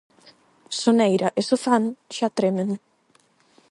[0.81, 1.83] Soneira e Sofán
[2.15, 2.69] xa tremen.